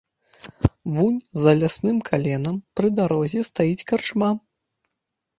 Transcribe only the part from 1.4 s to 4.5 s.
за лясным каленам, пры дарозе стаіць карчма.